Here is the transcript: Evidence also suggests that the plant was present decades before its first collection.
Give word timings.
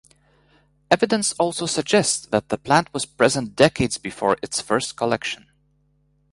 Evidence 0.89 1.33
also 1.33 1.67
suggests 1.67 2.25
that 2.25 2.49
the 2.49 2.57
plant 2.57 2.91
was 2.91 3.05
present 3.05 3.55
decades 3.55 3.99
before 3.99 4.35
its 4.41 4.59
first 4.59 4.95
collection. 4.97 5.45